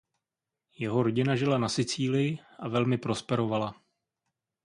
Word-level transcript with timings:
Jeho 0.79 0.97
rodina 1.03 1.35
žila 1.35 1.57
na 1.57 1.69
Sicílii 1.69 2.39
a 2.59 2.67
velmi 2.67 2.97
prosperovala. 2.97 3.75